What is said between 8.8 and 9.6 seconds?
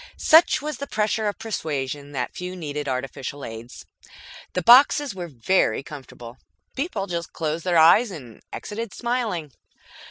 smiling.